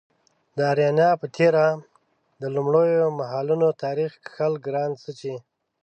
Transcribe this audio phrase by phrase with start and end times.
[0.57, 1.65] د اریانا په تیره
[2.41, 5.33] د لومړیو مهالونو تاریخ کښل ګران څه چې